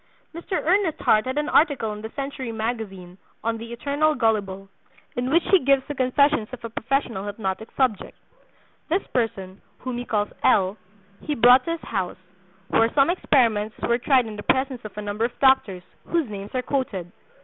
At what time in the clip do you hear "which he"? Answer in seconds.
5.29-5.59